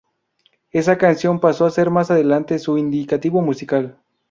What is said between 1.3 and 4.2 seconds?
pasó a ser más adelante su indicativo musical.